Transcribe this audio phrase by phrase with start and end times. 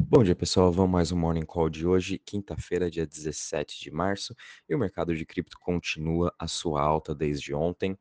[0.00, 0.70] Bom dia, pessoal.
[0.70, 4.34] Vamos mais um Morning Call de hoje, quinta-feira, dia 17 de março,
[4.68, 7.98] e o mercado de cripto continua a sua alta desde ontem,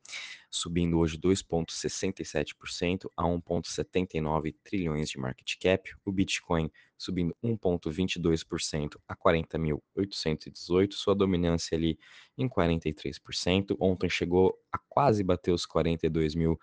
[0.49, 10.93] subindo hoje 2,67% a 1,79 trilhões de market cap, o Bitcoin subindo 1,22% a 40.818,
[10.93, 11.99] sua dominância ali
[12.37, 13.75] em 43%.
[13.79, 16.59] Ontem chegou a quase bater os 42 mil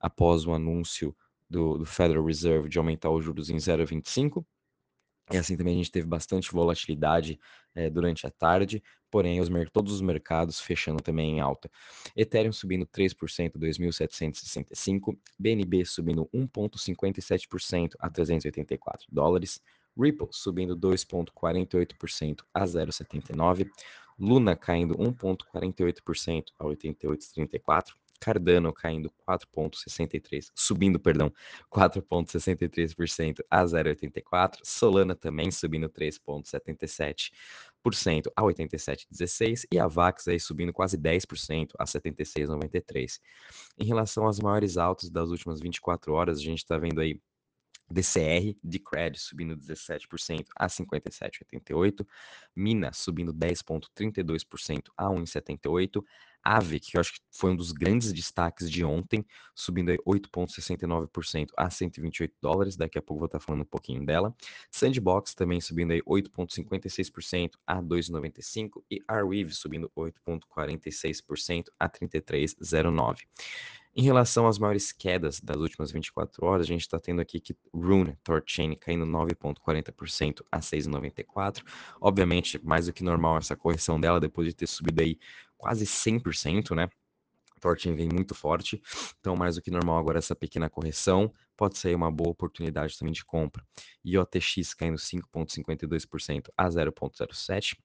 [0.00, 1.14] após o anúncio
[1.48, 4.44] do, do Federal Reserve de aumentar os juros em 0,25
[5.30, 7.38] e assim também a gente teve bastante volatilidade
[7.74, 11.70] é, durante a tarde, porém os, todos os mercados fechando também em alta.
[12.16, 13.14] Ethereum subindo 3%,
[13.58, 19.60] 2.765, BNB subindo 1,57% a 384 dólares,
[19.98, 23.68] Ripple subindo 2,48% a 0,79,
[24.18, 31.32] Luna caindo 1,48% a 88,34, Cardano caindo 4,63%, subindo, perdão,
[31.72, 37.30] 4,63% a 0,84%, Solana também subindo 3,77%
[38.36, 43.20] a 87,16% e a Vax aí subindo quase 10% a 76,93%.
[43.78, 47.20] Em relação às maiores altas das últimas 24 horas, a gente está vendo aí
[47.90, 52.06] DCR de Cred subindo 17% a 57,88,
[52.54, 56.02] Mina subindo 10,32% a 1,78,
[56.50, 59.22] Ave, que eu acho que foi um dos grandes destaques de ontem,
[59.54, 62.74] subindo 8,69% a 128 dólares.
[62.74, 64.34] Daqui a pouco vou estar falando um pouquinho dela.
[64.70, 73.26] Sandbox também subindo 8,56% a 2,95 e Arweave subindo 8,46% a 33,09.
[73.98, 77.56] Em relação às maiores quedas das últimas 24 horas, a gente está tendo aqui que
[77.74, 81.64] Rune Torchain caindo 9,40% a 6,94.
[82.00, 85.18] Obviamente, mais do que normal essa correção dela, depois de ter subido aí
[85.56, 86.88] quase 100%, né?
[87.60, 88.80] Torchain vem muito forte,
[89.18, 93.12] então mais do que normal agora essa pequena correção pode ser uma boa oportunidade também
[93.12, 93.66] de compra.
[94.04, 97.76] E OTX caindo 5,52% a 0,07.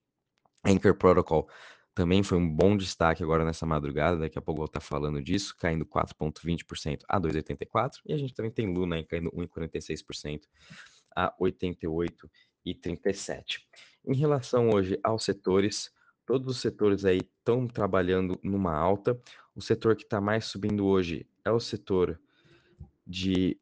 [0.63, 1.49] Anchor Protocol
[1.93, 5.21] também foi um bom destaque agora nessa madrugada, daqui a pouco eu vou estar falando
[5.21, 10.41] disso, caindo 4,20% a 2,84%, e a gente também tem Luna caindo 1,46%
[11.15, 13.59] a 88,37%.
[14.05, 15.91] Em relação hoje aos setores,
[16.25, 19.15] todos os setores aí estão trabalhando numa alta,
[19.55, 22.19] o setor que está mais subindo hoje é o setor
[23.05, 23.59] de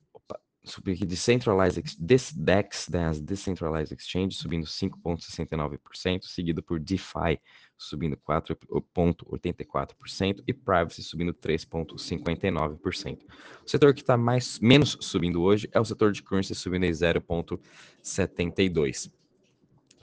[0.64, 7.42] subir aqui Decentralized DEX, né, as Decentralized Exchange, subindo 5,69%, seguido por DeFi,
[7.78, 13.20] subindo 4,84% e Privacy subindo 3,59%.
[13.66, 16.92] O setor que está mais menos subindo hoje é o setor de currency, subindo em
[16.92, 19.12] 0,72%.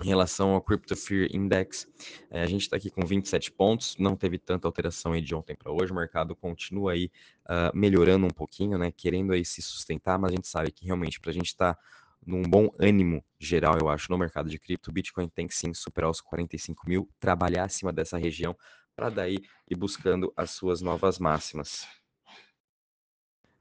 [0.01, 1.89] Em relação ao Crypto Fear Index,
[2.31, 5.57] eh, a gente está aqui com 27 pontos, não teve tanta alteração aí de ontem
[5.57, 7.11] para hoje, o mercado continua aí
[7.47, 11.19] uh, melhorando um pouquinho, né, querendo aí se sustentar, mas a gente sabe que realmente
[11.19, 11.81] para a gente estar tá
[12.25, 15.75] num bom ânimo geral, eu acho, no mercado de cripto, o Bitcoin tem que sim
[15.75, 18.57] superar os 45 mil, trabalhar acima dessa região,
[18.95, 19.39] para daí
[19.69, 21.87] ir buscando as suas novas máximas.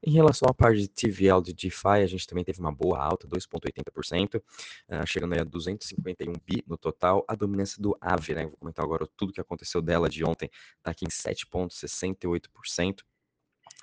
[0.00, 3.26] Em relação à parte de TVL de DeFi, a gente também teve uma boa alta,
[3.26, 4.42] 2,80%, uh,
[4.88, 7.24] ah, chegando a 251 bi no total.
[7.26, 8.46] A dominância do AVE, né?
[8.46, 10.48] Vou comentar agora tudo que aconteceu dela de ontem,
[10.78, 13.02] está aqui em 7,68%.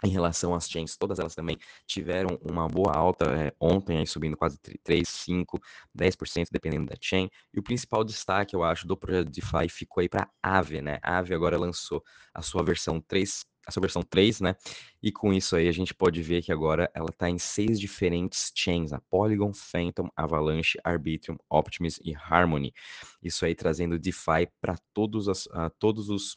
[0.04, 4.36] Em relação às chains, todas elas também tiveram uma boa alta é, ontem, aí subindo
[4.36, 5.60] quase 3, 5,
[5.98, 7.30] 10%, dependendo da chain.
[7.54, 11.00] E o principal destaque, eu acho, do projeto DeFi ficou aí para a Aave, né?
[11.02, 14.56] A Aave agora lançou a sua versão 3 essa versão 3, né?
[15.02, 18.52] E com isso aí a gente pode ver que agora ela está em seis diferentes
[18.56, 22.74] chains, a Polygon, Phantom, Avalanche, Arbitrum, Optimus e Harmony.
[23.22, 26.36] Isso aí trazendo DeFi para todos, as, uh, todos os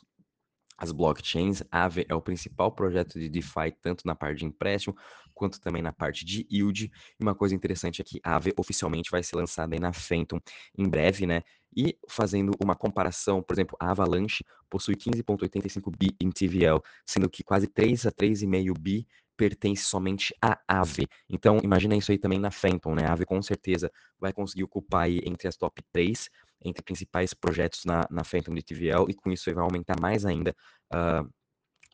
[0.78, 1.62] as blockchains.
[1.72, 4.97] Aave é o principal projeto de DeFi, tanto na parte de empréstimo
[5.38, 6.91] quanto também na parte de yield.
[7.19, 10.41] E uma coisa interessante é que a Aave oficialmente vai ser lançada aí na Phantom
[10.76, 11.43] em breve, né?
[11.76, 17.44] E fazendo uma comparação, por exemplo, a Avalanche possui 15,85 bi em TVL, sendo que
[17.44, 19.06] quase 3 a 3,5 bi
[19.37, 21.06] pertence somente à Aave.
[21.31, 23.05] Então, imagina isso aí também na Phantom, né?
[23.05, 26.29] A Aave com certeza vai conseguir ocupar aí entre as top 3,
[26.64, 30.56] entre principais projetos na, na Phantom de TVL, e com isso vai aumentar mais ainda
[30.93, 31.31] uh,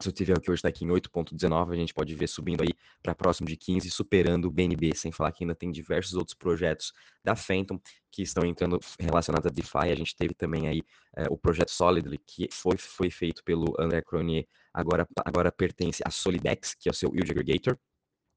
[0.01, 2.71] se o TVL que hoje está aqui em 8.19, a gente pode ver subindo aí
[3.03, 6.93] para próximo de 15, superando o BNB, sem falar que ainda tem diversos outros projetos
[7.23, 7.81] da Phantom
[8.11, 9.91] que estão entrando relacionados a DeFi.
[9.91, 10.83] A gente teve também aí
[11.17, 16.11] é, o projeto Solidly, que foi, foi feito pelo André Cronier, agora, agora pertence à
[16.11, 17.79] Solidex, que é o seu yield aggregator.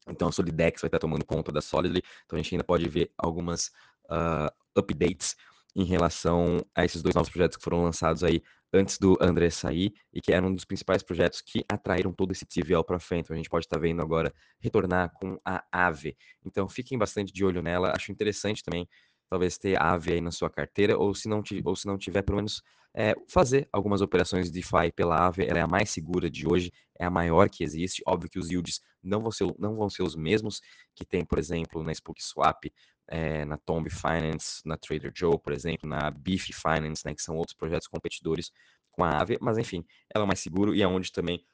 [0.07, 3.11] Então a Solidex vai estar tomando conta da Solidly, então a gente ainda pode ver
[3.17, 3.67] algumas
[4.05, 5.35] uh, updates
[5.75, 8.41] em relação a esses dois novos projetos que foram lançados aí
[8.73, 12.45] antes do André sair e que era um dos principais projetos que atraíram todo esse
[12.45, 13.25] TVL para frente.
[13.25, 16.17] Então, a gente pode estar tá vendo agora retornar com a AVE.
[16.45, 17.93] Então fiquem bastante de olho nela.
[17.95, 18.87] Acho interessante também
[19.29, 22.37] talvez ter Aave aí na sua carteira, ou se não, ou se não tiver, pelo
[22.37, 22.61] menos
[22.95, 26.71] é, fazer algumas operações de DeFi pela Aave, ela é a mais segura de hoje,
[26.99, 28.01] é a maior que existe.
[28.07, 30.61] Óbvio que os yields não vão ser, não vão ser os mesmos
[30.95, 32.71] que tem, por exemplo, na SpookSwap,
[33.07, 37.35] é, na Tomb Finance, na Trader Joe, por exemplo, na Beef Finance, né, que são
[37.35, 38.51] outros projetos competidores
[38.91, 41.45] com a Aave, mas enfim, ela é mais seguro e é onde também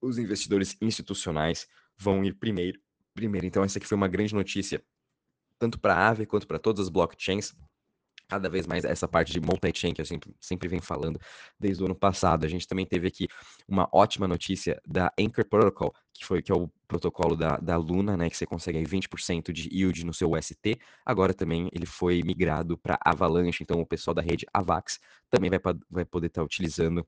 [0.00, 1.66] os investidores institucionais
[1.96, 2.80] vão ir primeiro.
[3.14, 3.46] primeiro.
[3.46, 4.82] Então, essa aqui foi uma grande notícia,
[5.58, 7.54] tanto para a Aave quanto para todas as blockchains.
[8.30, 11.20] Cada vez mais essa parte de multi-chain que eu sempre, sempre venho falando
[11.58, 12.46] desde o ano passado.
[12.46, 13.26] A gente também teve aqui
[13.66, 18.16] uma ótima notícia da Anchor Protocol, que foi que é o protocolo da, da Luna,
[18.16, 20.78] né, que você consegue aí 20% de yield no seu UST.
[21.04, 25.58] Agora também ele foi migrado para Avalanche, então o pessoal da rede Avax também vai,
[25.90, 27.04] vai poder estar tá utilizando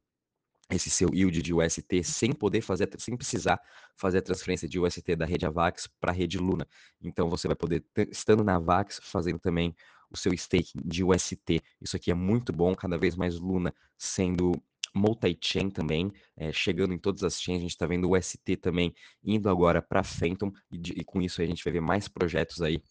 [0.71, 3.61] esse seu yield de UST sem poder fazer, sem precisar
[3.97, 6.67] fazer a transferência de UST da rede Avax para a rede Luna.
[7.01, 9.75] Então você vai poder, estando na Avax, fazendo também
[10.13, 11.61] o seu staking de UST.
[11.81, 14.53] Isso aqui é muito bom, cada vez mais Luna sendo
[14.95, 18.95] multi-chain também, é, chegando em todas as chains, a gente está vendo o UST também
[19.25, 22.83] indo agora para Phantom, e, e com isso a gente vai ver mais projetos aí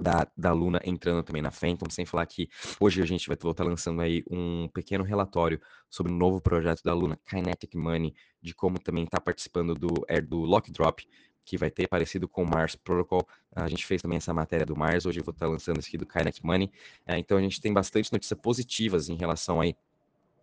[0.00, 2.48] da, da Luna entrando também na Phantom, sem falar que
[2.80, 6.92] hoje a gente vai estar lançando aí um pequeno relatório sobre um novo projeto da
[6.92, 11.04] Luna, Kinetic Money, de como também está participando do, é, do Lock Drop,
[11.44, 13.26] que vai ter parecido com o Mars Protocol.
[13.54, 15.98] A gente fez também essa matéria do Mars, hoje eu vou estar lançando esse aqui
[15.98, 16.70] do Kinetic Money.
[17.06, 19.76] É, então a gente tem bastante notícias positivas em relação aí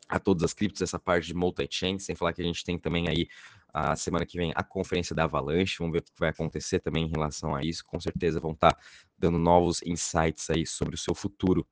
[0.07, 3.07] a todas as criptos, essa parte de multi-chain, sem falar que a gente tem também
[3.07, 3.27] aí
[3.73, 7.05] a semana que vem a conferência da Avalanche, vamos ver o que vai acontecer também
[7.05, 8.77] em relação a isso, com certeza vão estar
[9.17, 11.65] dando novos insights aí sobre o seu futuro.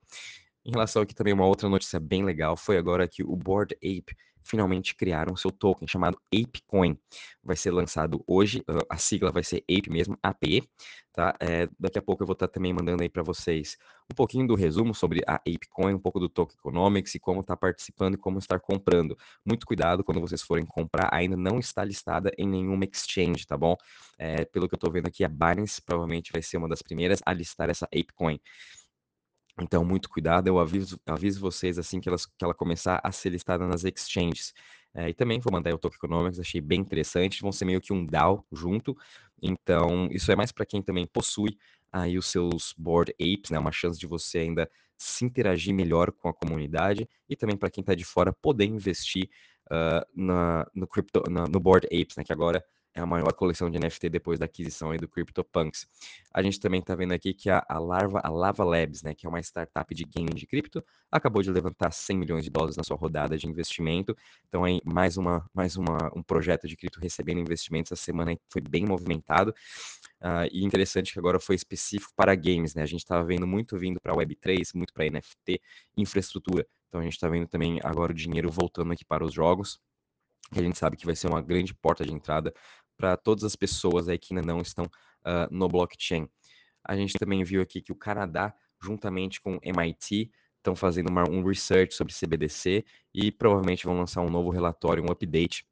[0.69, 4.15] Em relação aqui também uma outra notícia bem legal, foi agora que o Board Ape
[4.43, 6.95] finalmente criaram seu token chamado ApeCoin.
[7.43, 10.69] Vai ser lançado hoje, a sigla vai ser Ape mesmo, APE,
[11.11, 11.35] tá?
[11.39, 13.77] É, daqui a pouco eu vou estar também mandando aí para vocês
[14.11, 17.57] um pouquinho do resumo sobre a ApeCoin, um pouco do Token Economics e como está
[17.57, 19.17] participando e como estar comprando.
[19.43, 23.75] Muito cuidado quando vocês forem comprar, ainda não está listada em nenhuma exchange, tá bom?
[24.19, 27.21] É, pelo que eu estou vendo aqui, a Binance provavelmente vai ser uma das primeiras
[27.25, 28.39] a listar essa ApeCoin.
[29.61, 33.29] Então, muito cuidado, eu aviso, aviso vocês assim que, elas, que ela começar a ser
[33.29, 34.53] listada nas exchanges.
[34.93, 37.93] É, e também vou mandar o Token Economics, achei bem interessante, vão ser meio que
[37.93, 38.97] um DAO junto.
[39.41, 41.57] Então, isso é mais para quem também possui
[41.91, 43.59] aí os seus board apes, né?
[43.59, 47.81] Uma chance de você ainda se interagir melhor com a comunidade e também para quem
[47.81, 49.29] está de fora poder investir
[49.71, 52.23] uh, na, no, crypto, na, no board apes, né?
[52.23, 52.63] Que agora
[52.93, 55.87] é a maior coleção de NFT depois da aquisição aí do CryptoPunks.
[56.33, 59.25] A gente também está vendo aqui que a, a, Larva, a Lava Labs, né, que
[59.25, 62.83] é uma startup de game de cripto, acabou de levantar 100 milhões de dólares na
[62.83, 64.15] sua rodada de investimento.
[64.47, 68.61] Então aí mais uma mais uma, um projeto de cripto recebendo investimentos essa semana foi
[68.61, 69.53] bem movimentado.
[70.21, 72.83] Uh, e interessante que agora foi específico para games, né?
[72.83, 75.61] A gente estava vendo muito vindo para Web3, muito para NFT,
[75.95, 76.67] infraestrutura.
[76.89, 79.79] Então a gente está vendo também agora o dinheiro voltando aqui para os jogos
[80.51, 82.53] que a gente sabe que vai ser uma grande porta de entrada
[82.97, 86.27] para todas as pessoas aí que ainda não estão uh, no blockchain.
[86.83, 91.23] A gente também viu aqui que o Canadá, juntamente com o MIT, estão fazendo uma,
[91.29, 95.65] um research sobre CBDC e provavelmente vão lançar um novo relatório, um update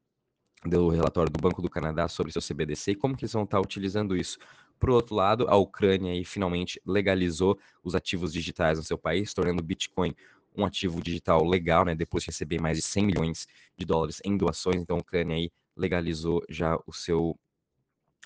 [0.65, 3.59] do relatório do Banco do Canadá sobre seu CBDC e como que eles vão estar
[3.59, 4.37] utilizando isso.
[4.79, 9.61] Por outro lado, a Ucrânia aí finalmente legalizou os ativos digitais no seu país, tornando
[9.61, 10.15] o Bitcoin
[10.57, 13.47] um ativo digital legal, né, depois de receber mais de 100 milhões
[13.77, 17.37] de dólares em doações, então a Ucrânia aí legalizou já o seu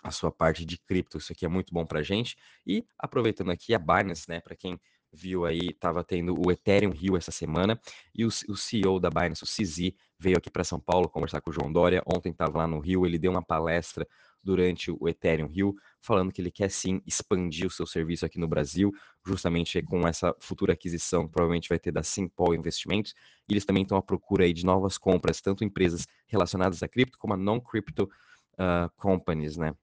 [0.03, 2.35] a sua parte de cripto, isso aqui é muito bom para gente.
[2.65, 4.79] E aproveitando aqui a Binance, né, para quem
[5.13, 7.79] viu aí, estava tendo o Ethereum Rio essa semana,
[8.15, 11.49] e o, o CEO da Binance, o CZ, veio aqui para São Paulo conversar com
[11.49, 12.01] o João Dória.
[12.05, 14.07] Ontem estava lá no Rio, ele deu uma palestra
[14.43, 18.47] durante o Ethereum Rio, falando que ele quer sim expandir o seu serviço aqui no
[18.47, 18.91] Brasil,
[19.25, 23.13] justamente com essa futura aquisição, provavelmente vai ter da Simpol Investimentos,
[23.47, 27.17] e eles também estão à procura aí de novas compras, tanto empresas relacionadas a cripto
[27.17, 28.09] como a non-crypto
[28.53, 29.73] uh, companies, né?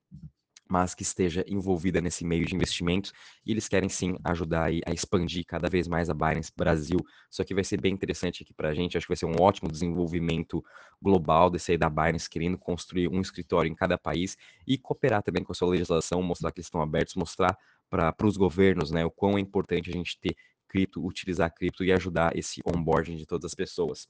[0.69, 3.13] Mas que esteja envolvida nesse meio de investimentos
[3.45, 6.99] e eles querem sim ajudar a expandir cada vez mais a Binance Brasil.
[7.31, 9.41] Isso aqui vai ser bem interessante aqui para a gente, acho que vai ser um
[9.41, 10.63] ótimo desenvolvimento
[11.01, 15.43] global desse aí da Binance, querendo construir um escritório em cada país e cooperar também
[15.43, 17.57] com a sua legislação, mostrar que eles estão abertos, mostrar
[17.89, 20.37] para os governos né, o quão é importante a gente ter
[20.69, 24.07] cripto, utilizar cripto e ajudar esse onboarding de todas as pessoas.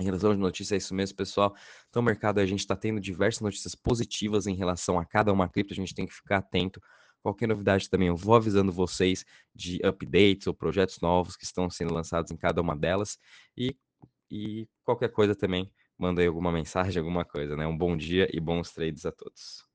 [0.00, 1.54] Em relação às notícias, é isso mesmo, pessoal.
[1.88, 5.74] Então, mercado, a gente está tendo diversas notícias positivas em relação a cada uma cripto,
[5.74, 6.80] a gente tem que ficar atento.
[7.22, 11.92] Qualquer novidade também, eu vou avisando vocês de updates ou projetos novos que estão sendo
[11.92, 13.18] lançados em cada uma delas.
[13.56, 13.76] E,
[14.30, 17.66] e qualquer coisa também, manda aí alguma mensagem, alguma coisa, né?
[17.66, 19.68] Um bom dia e bons trades a todos.